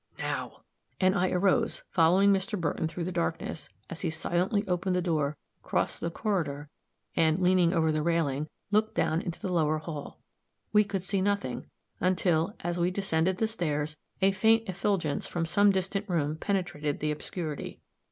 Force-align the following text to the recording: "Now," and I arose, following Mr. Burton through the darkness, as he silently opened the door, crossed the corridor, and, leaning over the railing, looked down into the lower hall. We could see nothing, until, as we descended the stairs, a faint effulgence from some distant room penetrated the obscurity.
"Now," 0.17 0.63
and 0.99 1.13
I 1.13 1.29
arose, 1.29 1.83
following 1.91 2.33
Mr. 2.33 2.59
Burton 2.59 2.87
through 2.87 3.03
the 3.03 3.11
darkness, 3.11 3.69
as 3.87 4.01
he 4.01 4.09
silently 4.09 4.67
opened 4.67 4.95
the 4.95 4.99
door, 5.03 5.37
crossed 5.61 5.99
the 6.01 6.09
corridor, 6.09 6.69
and, 7.15 7.37
leaning 7.37 7.71
over 7.71 7.91
the 7.91 8.01
railing, 8.01 8.47
looked 8.71 8.95
down 8.95 9.21
into 9.21 9.39
the 9.39 9.51
lower 9.51 9.77
hall. 9.77 10.19
We 10.73 10.85
could 10.85 11.03
see 11.03 11.21
nothing, 11.21 11.67
until, 11.99 12.55
as 12.61 12.79
we 12.79 12.89
descended 12.89 13.37
the 13.37 13.47
stairs, 13.47 13.95
a 14.23 14.31
faint 14.31 14.67
effulgence 14.67 15.27
from 15.27 15.45
some 15.45 15.69
distant 15.69 16.09
room 16.09 16.35
penetrated 16.35 16.99
the 16.99 17.11
obscurity. 17.11 17.79